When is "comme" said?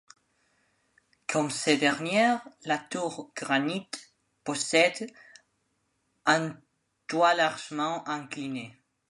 1.27-1.51